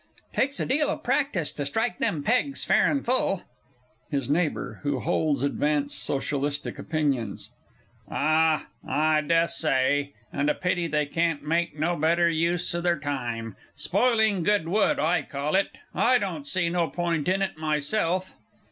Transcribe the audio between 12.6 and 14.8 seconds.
o' their time! Spoiling good